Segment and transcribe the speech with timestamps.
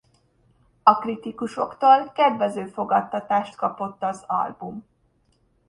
[0.83, 4.85] A kritikusoktól kedvező fogadtatást kapott az album.